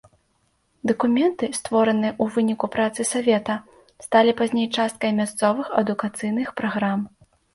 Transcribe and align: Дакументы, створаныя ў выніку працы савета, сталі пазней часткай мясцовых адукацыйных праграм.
Дакументы, 0.91 1.45
створаныя 1.57 2.11
ў 2.23 2.37
выніку 2.37 2.69
працы 2.77 3.01
савета, 3.11 3.55
сталі 4.07 4.31
пазней 4.41 4.67
часткай 4.81 5.11
мясцовых 5.21 5.67
адукацыйных 5.85 6.49
праграм. 6.63 6.99